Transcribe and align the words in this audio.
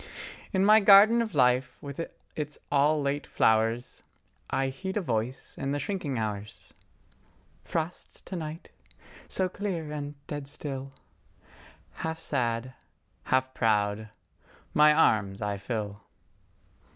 .In 0.51 0.65
my 0.65 0.79
garden 0.79 1.21
of 1.21 1.35
Life 1.35 1.77
with 1.79 2.01
its 2.35 2.57
all 2.71 3.03
late 3.03 3.27
flowersI 3.27 4.71
heed 4.71 4.97
a 4.97 5.01
Voice 5.01 5.55
in 5.59 5.73
the 5.73 5.77
shrinking 5.79 6.17
hours:"Frost 6.17 8.25
to 8.25 8.35
night—so 8.35 9.47
clear 9.47 9.91
and 9.91 10.15
dead 10.25 10.47
still" 10.47 10.91
…Half 12.01 12.17
sad, 12.17 12.73
half 13.25 13.53
proud, 13.53 14.09
my 14.73 14.91
arms 14.91 15.39
I 15.39 15.59
fill. 15.59 16.01